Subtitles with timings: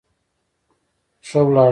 [1.27, 1.69] ښه ولاړاست.